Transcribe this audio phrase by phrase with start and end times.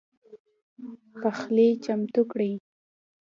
[1.21, 2.53] پخلی چمتو کړئ